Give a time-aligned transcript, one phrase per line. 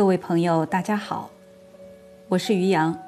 [0.00, 1.28] 各位朋友，大家好，
[2.28, 2.98] 我是于洋。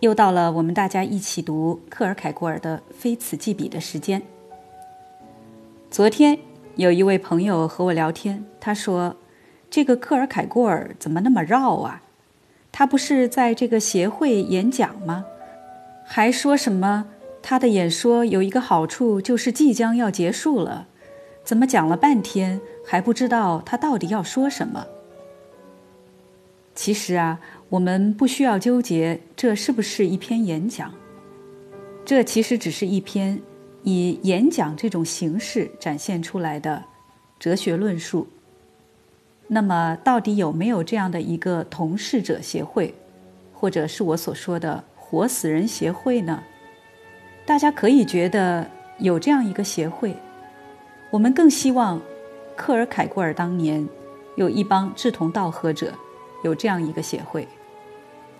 [0.00, 4.22] 又到了我们大家一起读克尔凯郭尔的《非此即彼》的时间。
[5.90, 6.38] 昨天
[6.76, 9.14] 有一位朋友和我聊天，他说
[9.68, 12.00] ：“这个克尔凯郭尔怎么那么绕啊？
[12.72, 15.26] 他不是在这个协会演讲吗？
[16.06, 17.08] 还说什么
[17.42, 20.86] 他的演说有一个好处，就是即将要结束了。
[21.44, 24.86] 怎么讲了半天还不知道他到底要说什么？”
[26.76, 27.40] 其实啊。
[27.68, 30.94] 我们不需要纠结这是不是一篇演讲，
[32.04, 33.42] 这其实只是一篇
[33.82, 36.84] 以演讲这种形式展现出来的
[37.40, 38.28] 哲学论述。
[39.48, 42.94] 那么，到底有没有这样的一个同事者协会，
[43.52, 46.40] 或者是我所说的活死人协会呢？
[47.44, 48.70] 大家可以觉得
[49.00, 50.14] 有这样一个协会，
[51.10, 52.00] 我们更希望
[52.54, 53.84] 克尔凯郭尔当年
[54.36, 55.92] 有一帮志同道合者，
[56.42, 57.46] 有这样一个协会。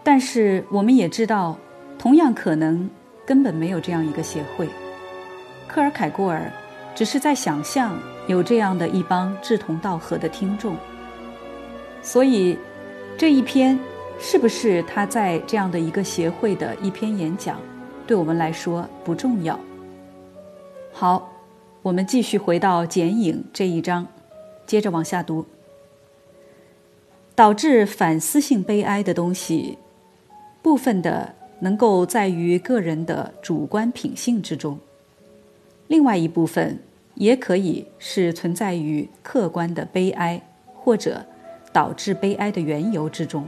[0.03, 1.59] 但是我们也知道，
[1.99, 2.89] 同样可能
[3.25, 4.69] 根本没有这样一个协会。
[5.67, 6.51] 克尔凯郭尔
[6.95, 10.77] 只是在想象有这样的一帮志同道合的听众。
[12.03, 12.57] 所以，
[13.19, 13.77] 这一篇
[14.21, 17.59] 是不是他在这样的一个协会的一篇演讲，
[18.07, 19.59] 对我们来说不重要。
[20.93, 21.29] 好，
[21.83, 24.07] 我们继续回到剪影这一章，
[24.67, 25.45] 接着往下读。
[27.37, 29.79] 导致反思性悲哀的东西。
[30.63, 34.81] 部分的能够在于个人的主观品性之中，
[35.87, 36.81] 另外一部分
[37.15, 40.43] 也可以是存在于客观的悲哀
[40.75, 41.25] 或者
[41.73, 43.47] 导致悲哀的缘由之中。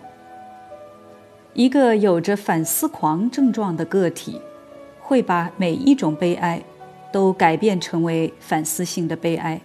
[1.55, 4.41] 一个有着反思狂症状的个体，
[5.01, 6.63] 会把每一种悲哀
[7.11, 9.61] 都改变成为反思性的悲哀，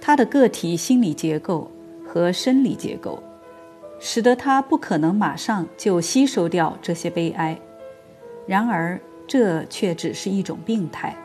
[0.00, 1.70] 他的个体心理结构
[2.14, 3.20] 和生理结构。
[3.98, 7.58] 使得他不可能马上就吸收掉这些悲哀，
[8.46, 11.16] 然而这却只是一种病态。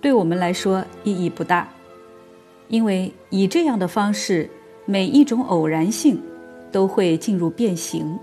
[0.00, 1.68] 对我们来说意义不大，
[2.68, 4.50] 因为以这样的方式，
[4.84, 6.20] 每一种偶然性
[6.70, 8.18] 都会进入变形，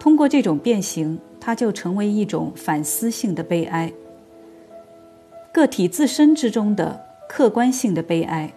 [0.00, 3.92] 通过这种变形，它就成为一种反思性的悲哀。
[5.52, 6.98] 个体自身之中的
[7.28, 8.50] 客观性的悲哀，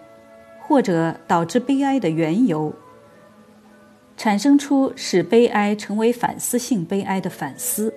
[0.66, 2.72] 或者导致悲哀的缘由。
[4.16, 7.92] 产生出使悲哀成为反思性悲哀的反思，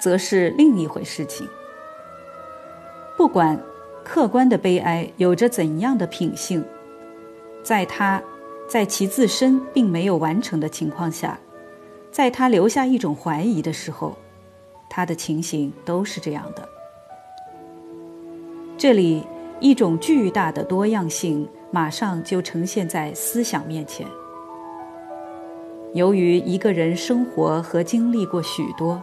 [0.00, 1.46] 则是另一回事情。
[3.16, 3.60] 不管
[4.04, 6.64] 客观的悲哀有着怎样的品性，
[7.64, 8.22] 在他
[8.68, 11.38] 在其自身并没有完成的情况下，
[12.12, 14.16] 在他留下一种怀疑的时候，
[14.88, 16.68] 他的情形都是这样的。
[18.78, 19.24] 这里
[19.58, 24.06] 一种巨大的多样性马上就呈现在思想面前。
[25.92, 29.02] 由于一个人生活和经历过许多，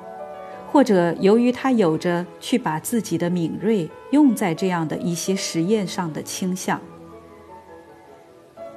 [0.71, 6.81] 或者由于他有着去把自己的敏锐用在这样的一些实验上的倾向，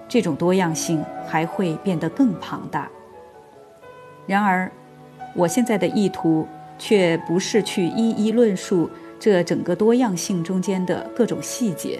[0.07, 2.91] 这种多样性还会变得更庞大。
[4.27, 4.71] 然而，
[5.35, 6.47] 我现在的意图
[6.79, 11.99] 却不是去一一论述这整个多样性中间的各种细节，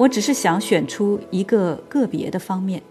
[0.00, 2.82] 我只是想选出一个个别的方面。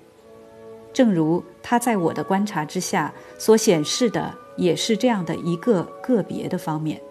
[0.93, 7.01] 正如他在我的观察之下所显示的，也是这样的一个个别的方面。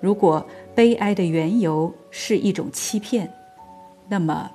[0.00, 3.30] 如果悲哀的缘由是一种欺骗，
[4.08, 4.50] 那么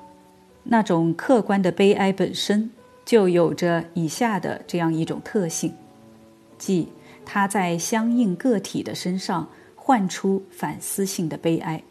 [0.63, 2.71] 那种客观的悲哀本身
[3.05, 5.71] 就有着以下的这样一种特性，
[6.57, 6.87] 即
[7.23, 11.83] 它在相应个体的身上唤出反思性的悲哀。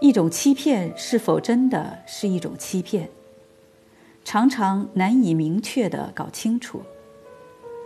[0.00, 3.08] 一种欺骗是否真的是一种欺骗，
[4.24, 6.82] 常常难以明确的搞清楚，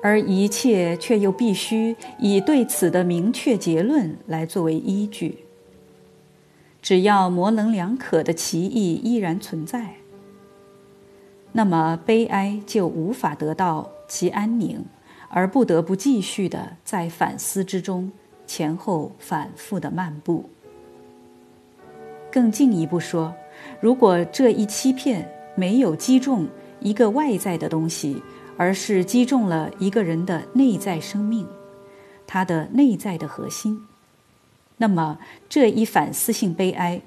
[0.02, 5.44] 而一切却又必须以对此的明确结论来作为依据。
[6.82, 9.96] 只要模棱两可的歧义依然存在，
[11.52, 14.84] 那么悲哀就无法得到其安宁，
[15.28, 18.10] 而不得不继续的在反思之中
[18.46, 20.50] 前后反复的漫步。
[22.30, 23.34] 更进一步说，
[23.80, 26.46] 如果这一欺骗没有击中
[26.80, 28.22] 一个外在的东西，
[28.56, 31.46] 而是击中了一个人的内在生命，
[32.26, 33.86] 他的内在的核心，
[34.76, 35.18] 那么
[35.48, 37.00] 这一反思性悲哀，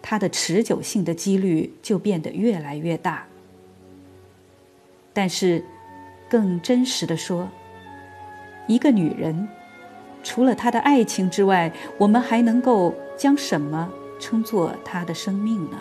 [0.00, 3.24] 它的持久性的几率就变得越来越大。
[5.12, 5.62] 但是，
[6.28, 7.48] 更真实的说，
[8.66, 9.46] 一个女人，
[10.22, 13.92] 除了她的爱情之外，我们还能够将什么？
[14.22, 15.78] 称作他的生命呢？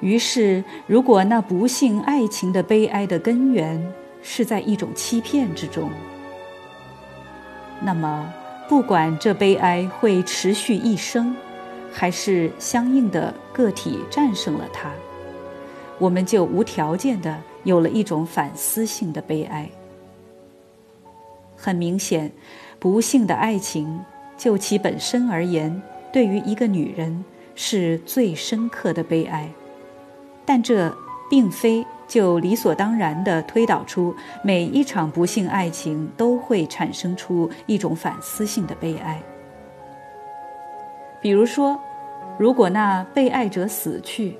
[0.00, 3.92] 于是，如果那不幸爱情的悲哀的根源
[4.22, 5.90] 是在一种欺骗之中，
[7.80, 8.30] 那么，
[8.68, 11.34] 不管这悲哀会持续一生，
[11.90, 14.90] 还是相应的个体战胜了它，
[15.98, 19.68] 我们就无条件的有了一种反思性的悲哀。
[21.56, 22.30] 很明显，
[22.78, 24.00] 不幸的爱情
[24.38, 27.22] 就其本身而言，对于一个女人
[27.62, 29.46] 是最深刻的悲哀。
[30.46, 30.90] 但这
[31.28, 39.22] 并非就理所当然地推导出每一场不幸爱情都会产生出一种反思性的悲哀。
[41.20, 41.78] 比如说，
[42.38, 44.38] 如果那被爱者死去，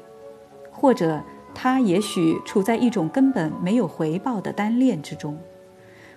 [0.70, 1.22] 或者
[1.54, 5.38] 他也许处在一种根本没有回报的单恋之中，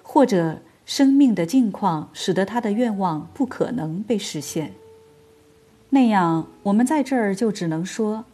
[0.02, 4.74] 或者生命的境况使得他的愿望不可能被实现，
[5.94, 8.26] 那样我们在这儿就只能说。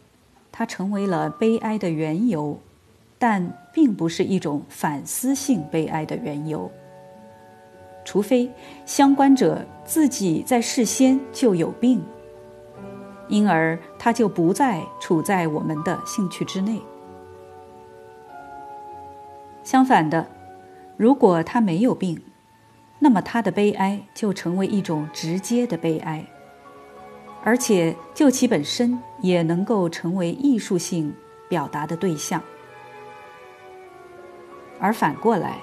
[0.50, 2.58] 它成为了悲哀的缘由，
[3.18, 6.70] 但并不是一种反思性悲哀的缘由。
[8.04, 8.50] 除非
[8.84, 12.02] 相关者自己在事先就有病，
[13.28, 16.80] 因而他就不再处在我们的兴趣之内。
[19.62, 20.26] 相反的，
[20.96, 22.20] 如果他没有病，
[22.98, 26.24] 那么他的悲哀就成为一种直接的悲哀。
[27.42, 31.14] 而且，就其本身也能够成为艺术性
[31.48, 32.42] 表达的对象。
[34.78, 35.58] 而反过来，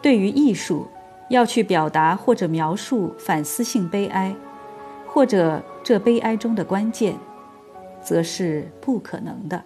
[0.00, 0.88] 对于艺术，
[1.28, 4.34] 要去表达或者描述反思性悲哀，
[5.06, 7.16] 或者这悲哀中的关键，
[8.02, 9.62] 则是不可能的。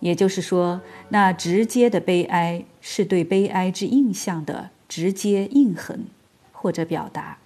[0.00, 6.06] 也就是说，那直接的悲哀是对悲哀之印象的直接印痕，
[6.52, 7.38] 或者表达。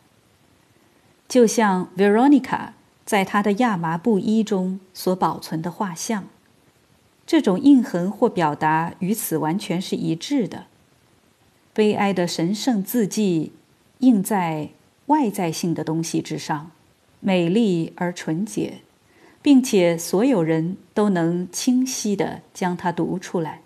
[1.32, 2.72] 就像 Veronica
[3.06, 6.28] 在她的亚麻布衣中所保存的画像，
[7.26, 10.66] 这种印痕或表达与此完全是一致的。
[11.72, 13.52] 悲哀的神圣字迹
[14.00, 14.68] 印在
[15.06, 16.70] 外在性的东西之上，
[17.20, 18.82] 美丽而纯洁，
[19.40, 23.62] 并且所有人都能清晰地将它读出来。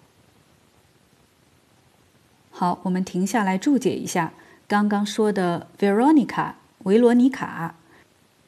[2.52, 4.32] 好，我们停下来注解一下
[4.68, 6.52] 刚刚说的 Veronica。
[6.86, 7.74] 维罗妮卡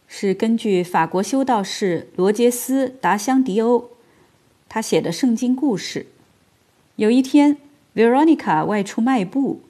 [0.06, 3.90] 是根据法国修道士罗杰斯·达香迪欧
[4.68, 6.06] 他写的圣经故事。
[6.94, 7.56] 有一天，
[7.94, 9.60] 维罗妮卡外出卖布，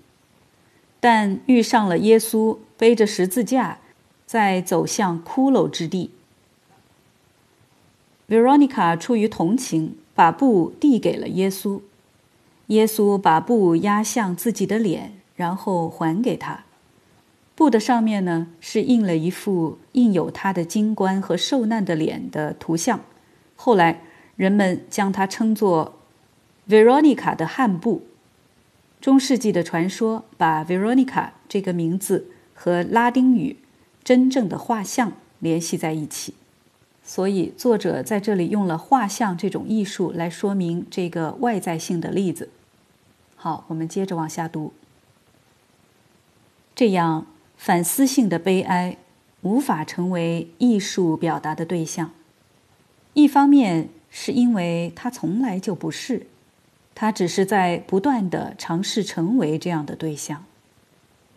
[1.01, 3.79] 但遇上了耶稣背着十字架
[4.27, 6.11] 在走向骷髅之地。
[8.27, 11.81] 维罗妮卡出于同情，把布递给了耶稣。
[12.67, 16.65] 耶稣把布压向自己的脸，然后还给他。
[17.59, 23.01] 布的上面呢，是印了一副印有他的金冠和受难的脸的图像。
[23.57, 24.01] 后来
[24.37, 25.99] 人们将它称作
[26.69, 28.07] “Veronica” 的汉布。
[29.01, 33.57] 中世纪的传说把 Veronica 这个名字和拉丁语
[34.05, 36.35] “真正的画像”联系在一起，
[37.03, 42.51] 所以作者在这里用了画像这种艺术来说明这个外在性的例子。
[43.35, 44.73] 好，我们接着往下读，
[46.77, 47.27] 这样。
[47.59, 48.97] 反思性的悲哀
[49.43, 52.13] 无法成为艺术表达的对象，
[53.13, 56.27] 一方面是因为它从来就不是，
[56.95, 60.45] 它只是在不断的尝试成为这样的对象；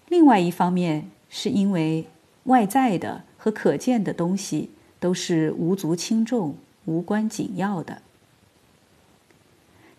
[0.07, 2.05] 另外一方面是因为
[2.45, 4.69] 外在的和可见的东西
[4.99, 6.55] 都是无足轻重、
[6.85, 8.01] 无关紧要的。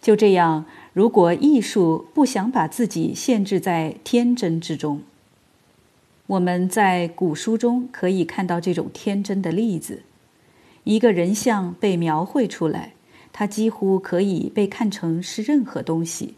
[0.00, 5.02] 就这样，如果艺术不想把自己限制在天真之中，
[6.32, 10.02] 我们在古书中可以看到这种天真的例子：
[10.84, 12.94] 一个人像被描绘出来，
[13.34, 16.36] 它几乎可以被看成是任何东西，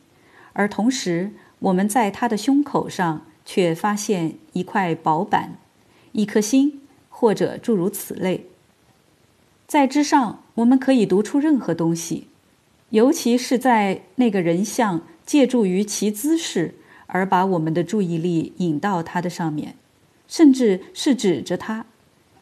[0.52, 5.58] 而同时我们在他的胸口上却发现一块薄板、
[6.10, 8.46] 一颗心，或者诸如此类。
[9.68, 12.26] 在之上，我们可以读出任何东西，
[12.90, 16.74] 尤其是在那个人像借助于其姿势。
[17.06, 19.76] 而把我们的注意力引到它的上面，
[20.26, 21.86] 甚至是指着它，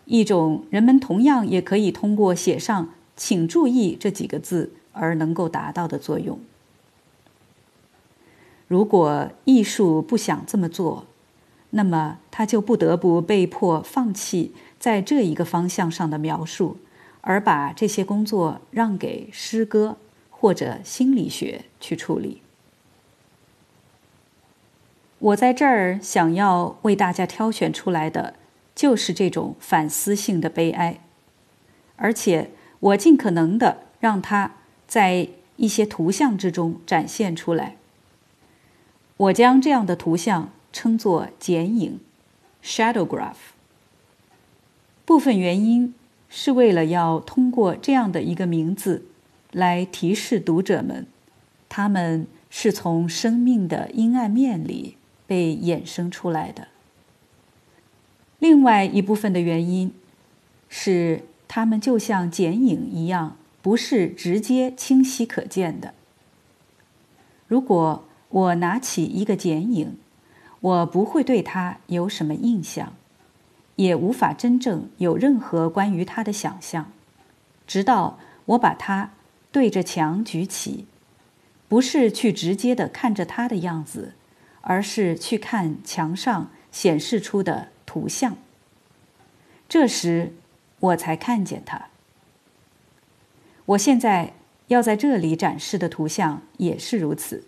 [0.05, 6.41] 一种人们同样也可以通过写上“请注意”这几个字而能够达到的作用。
[8.69, 11.07] 如果艺术不想这么做，
[11.71, 16.77] 那么他就不得不被迫放弃在这一个方向上的描述，
[17.21, 19.97] 而把这些工作让给诗歌
[20.31, 22.41] 或者心理学去处理。
[25.23, 28.35] 我在这儿想要为大家挑选出来的，
[28.75, 30.99] 就是这种反思性的悲哀，
[31.95, 32.50] 而且
[32.81, 34.57] 我尽可能的让它
[34.88, 37.76] 在一些图像之中展现出来。
[39.17, 42.00] 我将这样的图像称作剪影
[42.64, 43.52] （shadowgraph）。
[45.05, 45.95] 部分原因
[46.29, 49.05] 是为了要通过这样的一个名字
[49.52, 51.07] 来提示读者们，
[51.69, 56.69] 他们是从生命的阴暗面里被衍生出来的。
[58.38, 59.93] 另外一部分的原因
[60.69, 65.95] 是，他们就像剪影一样，不是直接清晰可见的。
[67.47, 69.97] 如果我拿起一个剪影，
[70.61, 72.95] 我不会对它有什么印象，
[73.76, 76.91] 也无法真正有任何关于它的想象，
[77.67, 79.12] 直到我把它
[79.52, 80.87] 对着墙举起，
[81.69, 84.14] 不是去直接的看着它的样子，
[84.62, 88.37] 而是去看墙上显示出的图像。
[89.69, 90.35] 这时，
[90.81, 91.87] 我才看见它。
[93.66, 94.33] 我现在
[94.69, 97.45] 要在这里展示的图像也是如此。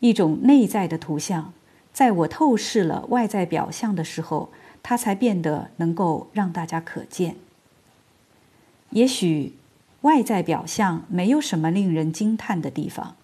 [0.00, 1.52] 一种内在的图像，
[1.92, 4.50] 在我透视了外在表象的时候，
[4.82, 7.36] 它才变得能够让大家可见。
[8.90, 9.54] 也许
[10.02, 13.16] 外在表象没有什么令人惊叹的地方，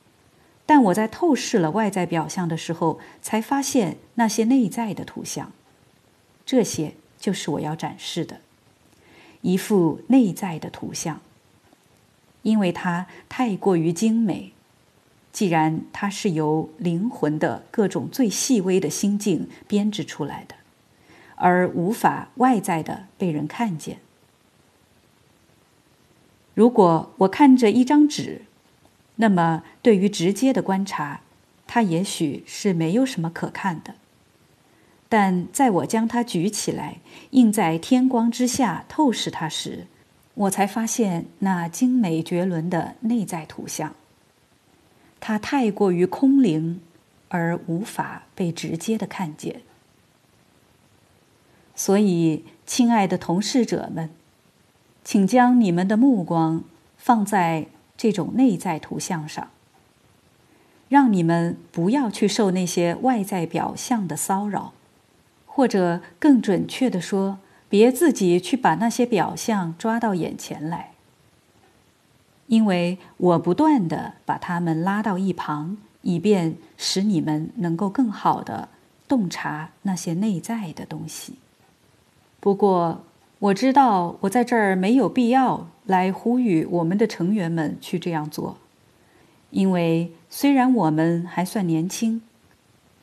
[0.69, 5.51] 但我在透视了外在表象的时候，才发现那些内在的图像。
[6.45, 8.41] 这些就是我要展示的
[9.41, 11.23] 一幅内在的图像，
[12.43, 14.53] 因为它太过于精美。
[15.33, 20.55] 既然它是由灵魂的各种最细微的心境编织出来的，
[21.37, 24.01] 而无法外在的被人看见。
[26.53, 28.43] 如果我看着一张纸，
[29.21, 31.21] 那么对于直接的观察，
[31.67, 33.95] 它也许是没有什么可看的。
[35.09, 36.99] 但在我将它举起来，
[37.31, 39.87] 映在天光之下透视它时，
[40.35, 43.95] 我才发现那精美绝伦的内在图像。
[45.19, 46.81] 它太过于空灵，
[47.29, 49.63] 而无法被直接的看见。
[51.75, 54.11] 所以，亲爱的同事者们，
[55.03, 56.63] 请将你们的目光
[56.97, 57.67] 放在
[57.99, 59.51] 这种内在图像上，
[60.89, 64.73] 让你们不要去受那些外在表象的骚扰，
[65.45, 70.93] 或者更准确的说，别自己去把那些表象抓到眼前来。
[72.47, 78.69] 因为我不断的把他们拉到一旁，以便使你们能够更好的
[79.07, 81.35] 洞察那些内在的东西。
[82.41, 83.05] 不过，
[83.41, 88.57] 我知道我在这儿没有必要来呼吁我们的成员们去这样做，
[89.51, 92.23] 因为虽然我们还算年轻，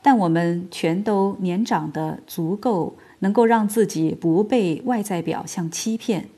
[0.02, 6.30] 但我们全都年长的足够，能够让自己不被外在表象欺骗。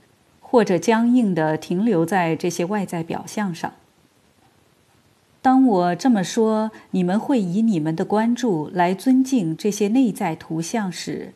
[0.50, 3.74] 或者僵硬的停留在这些外在表象上。
[5.42, 11.34] 当我这么说，你们会以你们的关注来尊敬这些内在图像时，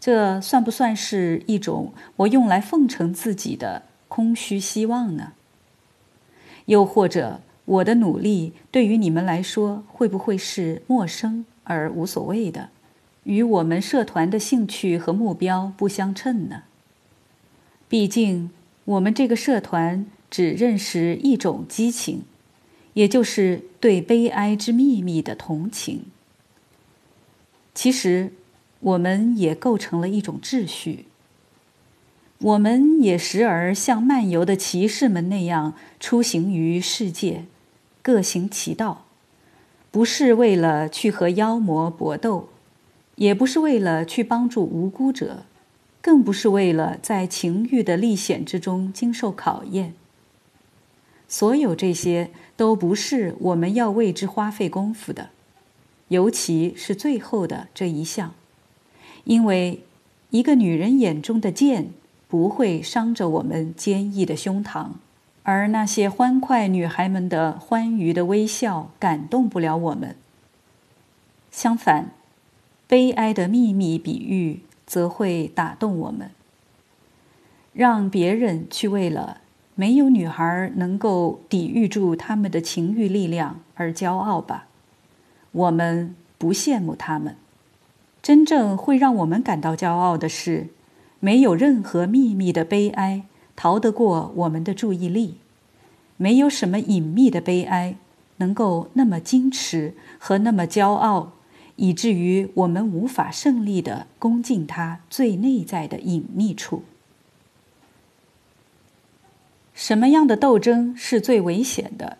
[0.00, 5.34] 这算不算是一种我用来奉承自己的空虚希望呢？
[6.66, 12.70] 又或者，我的努力对于你们来说会不会是陌生而无所谓的，
[13.22, 16.64] 与我们社团的兴趣和目标不相称呢？
[17.88, 18.50] 毕竟，
[18.84, 22.22] 我们这个社团只认识一种激情，
[22.94, 26.06] 也就是对悲哀之秘密的同情。
[27.72, 28.32] 其实，
[28.80, 31.06] 我们也构成了一种秩序。
[32.42, 37.44] 我们也时而像漫游的骑士们那样出行于世界，
[38.00, 39.04] 各行其道，
[39.90, 42.48] 不是为了去和妖魔搏斗，
[43.16, 45.44] 也不是为了去帮助无辜者。
[46.02, 49.92] 更不是为了在情欲的历险之中经受考验。
[51.28, 55.28] 所有这些都不是我们要为之花费功夫的，
[56.08, 58.32] 尤其是最后的这一项，
[59.24, 59.84] 因为
[60.30, 61.90] 一个女人眼中的剑
[62.30, 64.92] 不会伤着我们坚毅的胸膛，
[65.42, 70.16] 而那些欢快女孩们的欢愉的微笑感动不了我们。
[71.50, 72.12] 相反，
[72.86, 74.60] 悲哀的秘密比喻。
[74.86, 76.32] 则会打动我们，
[77.72, 79.36] 让别人去为了
[79.76, 84.66] 没有女孩能够抵御住他们的情欲力量而骄傲吧。
[85.52, 87.36] 我们不羡慕他们。
[88.20, 90.66] 真正会让我们感到骄傲的是，
[91.20, 93.22] 没有任何秘密的悲哀
[93.54, 95.36] 逃得过我们的注意力，
[96.16, 97.96] 没有什么隐秘的悲哀
[98.38, 101.32] 能够那么矜持和那么骄傲。
[101.76, 106.82] 以至于我们无法胜利的攻进它最内在的隐秘处。
[109.72, 112.18] 什么样的斗争是最危险的？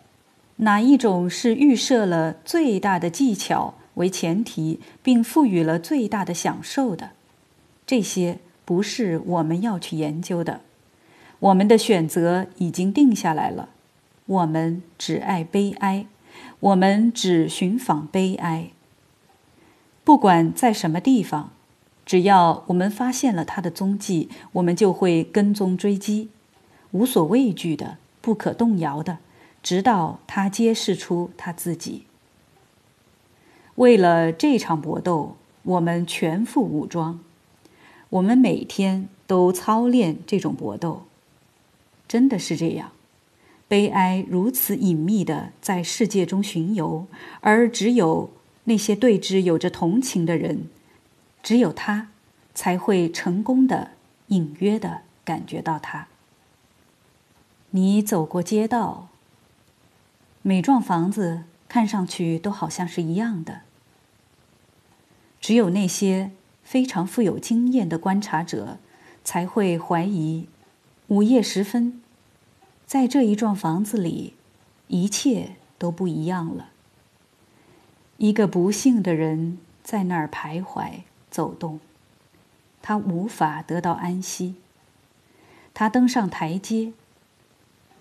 [0.55, 7.11] 哪一种是预设了最大的技巧为前提，并赋予了最大的享受的？
[7.85, 10.61] 这些不是我们要去研究的。
[11.39, 13.69] 我们的选择已经定下来了。
[14.25, 16.05] 我们只爱悲哀，
[16.59, 18.69] 我们只寻访悲哀。
[20.03, 21.51] 不管在什么地方，
[22.05, 26.29] 只要我们发现了他的踪迹，我们就会跟踪追击，
[26.91, 29.17] 无所畏惧的，不可动摇的。
[29.63, 32.05] 直到他揭示出他自己。
[33.75, 37.19] 为了这场搏斗，我们全副武装。
[38.11, 41.03] 我们每天都操练这种搏斗。
[42.07, 42.91] 真的是这样。
[43.67, 47.07] 悲哀如此隐秘的在世界中巡游，
[47.39, 48.29] 而只有
[48.65, 50.67] 那些对之有着同情的人，
[51.41, 52.09] 只有他
[52.53, 53.91] 才会成功的
[54.27, 56.07] 隐约的感觉到它。
[57.71, 59.07] 你走过街道。
[60.43, 63.61] 每幢房子看上去都好像是一样的。
[65.39, 66.31] 只有那些
[66.71, 68.77] 非常富有经验的观察者
[69.25, 70.47] 才会怀疑：
[71.07, 72.01] 午夜时分，
[72.85, 74.35] 在这一幢房子里，
[74.87, 76.69] 一切都不一样了。
[78.15, 81.81] 一个不幸的人在那儿徘徊走动，
[82.81, 84.55] 他无法得到安息。
[85.73, 86.93] 他登上台阶。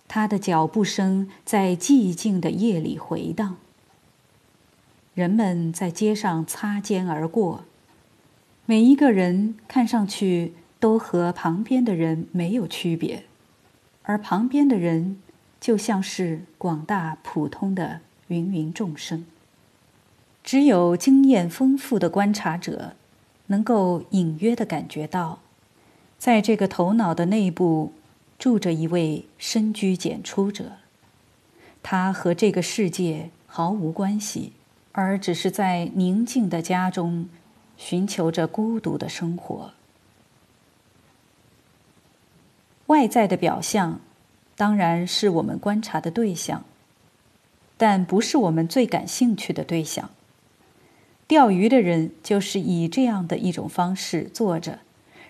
[0.07, 3.57] 他的脚步声在寂静的夜里回荡。
[5.15, 7.65] 人们在街上擦肩而过，
[8.67, 13.25] 每一个人看上去都和旁边的人没有区别，
[14.03, 15.21] 而旁边的人
[15.61, 19.25] 就像是广大普通的芸芸众生。
[20.43, 22.95] 只有经验丰富的观察者，
[23.47, 25.41] 能够隐约的感觉到，
[26.19, 27.93] 在这个头脑的内部。
[28.39, 30.79] 住着一位深居简出者，
[31.83, 34.53] 他和这个世界毫无关系，
[34.93, 37.29] 而只是在宁静的家中
[37.83, 39.73] 寻求着孤独的生活。
[42.89, 44.01] 外在的表象
[44.55, 46.63] 当然是我们观察的对象，
[47.79, 50.11] 但不是我们最感兴趣的对象。
[51.27, 54.81] 钓鱼的人就是以这样的一种方式坐着，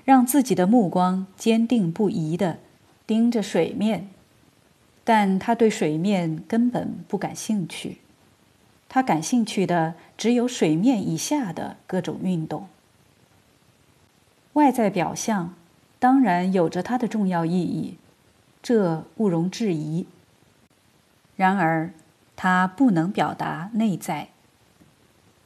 [0.04, 2.58] 让自己的目光坚定不移的。
[3.06, 4.08] 盯着水面，
[5.04, 7.98] 但他对水面根本不感兴趣。
[8.92, 12.66] 他感兴趣的只有水面以下的各种运动。
[14.54, 15.54] 外在表象
[16.00, 17.96] 当然有着它的重要意义，
[18.60, 20.06] 这毋容置疑。
[21.36, 21.92] 然而，
[22.34, 24.30] 它不能表达内在，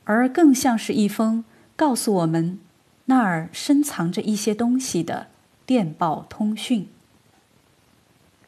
[0.04, 1.44] 而更像是一封
[1.76, 2.58] 告诉我们
[3.04, 5.26] 那儿深藏着一些东西的
[5.66, 6.88] 电报通讯。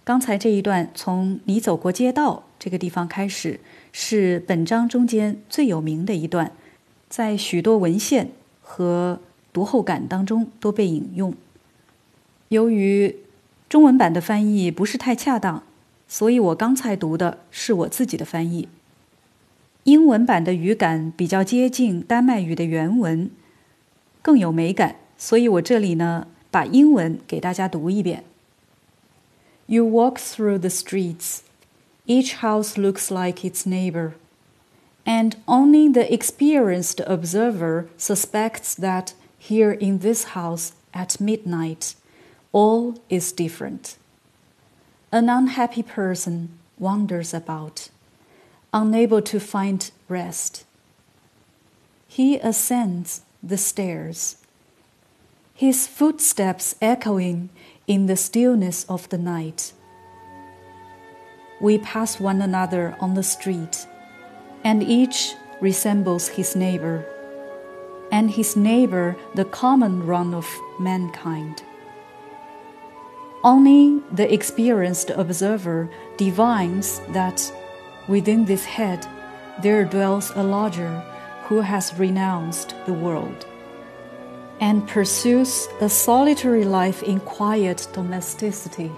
[0.03, 3.61] 刚才这一段从你走过街道这个地方开始，
[3.99, 6.53] 是本章中间最有名的一段，
[7.09, 8.29] 在许多文献
[8.61, 9.19] 和
[9.55, 11.33] 读后感当中都被引用。
[12.49, 13.17] 由于
[13.71, 15.63] 中文版的翻译不是太恰当，
[16.07, 18.69] 所以我刚才读的是我自己的翻译。
[19.85, 23.31] 英文版的语感比较接近丹麦语的原文，
[24.21, 28.25] 更有美感，所以我这里呢把英文给大家读一遍。
[29.65, 31.39] You walk through the streets.
[32.07, 34.15] Each house looks like its neighbor.
[35.05, 41.95] And only the experienced observer suspects that here in this house at midnight,
[42.53, 43.97] all is different.
[45.13, 47.89] An unhappy person wanders about,
[48.73, 50.65] unable to find rest.
[52.09, 54.37] He ascends the stairs,
[55.55, 57.51] his footsteps echoing
[57.87, 59.73] in the stillness of the night.
[61.61, 63.87] We pass one another on the street,
[64.65, 67.05] and each resembles his neighbor,
[68.13, 70.47] and his neighbor the common run of
[70.79, 71.63] mankind.
[73.43, 77.53] Only the experienced observer divines that
[78.09, 79.07] within this head
[79.63, 81.03] there dwells a lodger
[81.45, 83.47] who has renounced the world
[84.61, 88.91] and pursues a solitary life in quiet domesticity.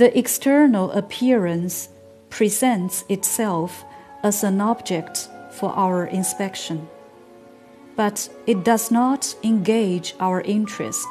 [0.00, 1.90] The external appearance
[2.30, 3.84] presents itself
[4.22, 6.88] as an object for our inspection,
[7.96, 11.06] but it does not engage our interest.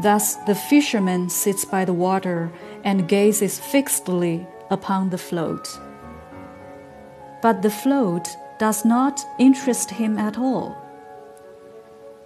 [0.00, 2.50] Thus, the fisherman sits by the water
[2.82, 5.68] and gazes fixedly upon the float.
[7.42, 8.26] But the float
[8.58, 10.74] does not interest him at all,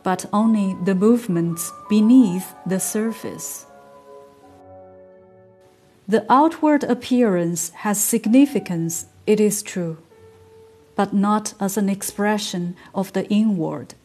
[0.05, 3.67] but only the movements beneath the surface.
[6.08, 9.98] The outward appearance has significance, it is true,
[10.96, 13.96] but not as an expression of the inward,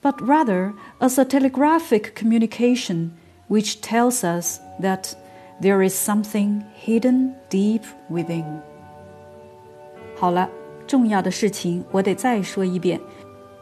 [0.00, 3.10] but rather as a telegraphic communication
[3.48, 5.14] which tells us that
[5.60, 8.60] there is something hidden deep within.
[10.16, 10.48] 好了，
[10.86, 12.98] 重要的事情我得再说一遍。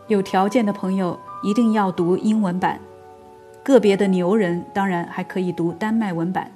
[0.06, 2.78] 有条件的朋友一定要读英文版，
[3.64, 6.50] 个别的牛人当然还可以读丹麦文版。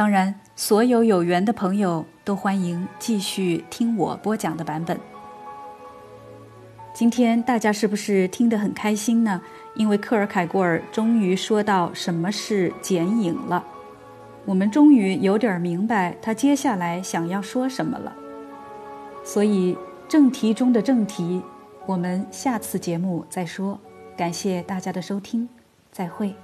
[0.00, 4.98] 当然，所有有缘的朋友都欢迎继续听我播讲的版本。
[6.94, 9.42] 今天大家是不是听得很开心呢？
[9.74, 13.62] 因为克尔凯郭尔终于说到什么是剪影了，
[14.46, 18.10] 我们终于有点明白他接下来想要说什么了。
[19.22, 19.76] 所以
[20.08, 21.42] 正题中的正题，
[21.84, 23.78] 我们下次节目再说。
[24.16, 25.46] 感谢大家的收听，
[25.92, 26.34] 再会。